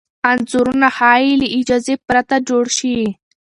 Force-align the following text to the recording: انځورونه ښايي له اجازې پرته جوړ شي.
انځورونه 0.31 0.87
ښايي 0.97 1.31
له 1.41 1.47
اجازې 1.57 1.95
پرته 2.07 2.35
جوړ 2.47 2.65
شي. 2.77 2.97